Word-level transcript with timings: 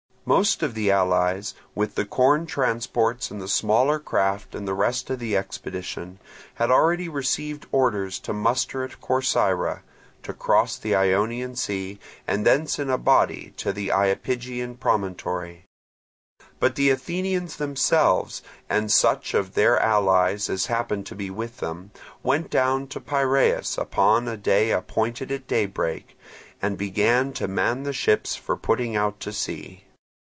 Most 0.23 0.61
of 0.61 0.75
the 0.75 0.91
allies, 0.91 1.55
with 1.75 1.95
the 1.95 2.05
corn 2.05 2.45
transports 2.45 3.31
and 3.31 3.41
the 3.41 3.47
smaller 3.49 3.97
craft 3.99 4.53
and 4.53 4.65
the 4.67 4.75
rest 4.75 5.09
of 5.09 5.17
the 5.19 5.35
expedition, 5.35 6.19
had 6.53 6.69
already 6.69 7.09
received 7.09 7.65
orders 7.71 8.19
to 8.19 8.31
muster 8.31 8.83
at 8.83 9.01
Corcyra, 9.01 9.81
to 10.23 10.31
cross 10.33 10.77
the 10.77 10.93
Ionian 10.95 11.55
Sea 11.55 11.99
from 12.27 12.43
thence 12.43 12.77
in 12.79 12.89
a 12.91 12.99
body 12.99 13.53
to 13.57 13.73
the 13.73 13.89
Iapygian 13.89 14.79
promontory. 14.79 15.65
But 16.59 16.75
the 16.75 16.91
Athenians 16.91 17.57
themselves, 17.57 18.41
and 18.69 18.91
such 18.91 19.33
of 19.33 19.55
their 19.55 19.79
allies 19.79 20.49
as 20.51 20.67
happened 20.67 21.07
to 21.07 21.15
be 21.15 21.31
with 21.31 21.57
them, 21.57 21.91
went 22.21 22.51
down 22.51 22.87
to 22.89 23.01
Piraeus 23.01 23.75
upon 23.77 24.27
a 24.27 24.37
day 24.37 24.69
appointed 24.69 25.31
at 25.31 25.47
daybreak, 25.47 26.15
and 26.61 26.77
began 26.77 27.33
to 27.33 27.47
man 27.49 27.83
the 27.83 27.91
ships 27.91 28.35
for 28.35 28.55
putting 28.55 28.95
out 28.95 29.19
to 29.21 29.33
sea. 29.33 29.85